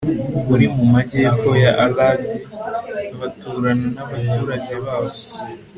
buri 0.47 0.65
mu 0.75 0.83
majyepfo 0.93 1.49
ya 1.63 1.71
aradi,+ 1.85 2.37
baturana 3.19 3.85
n'abaturage 3.95 4.73
baho 4.83 5.09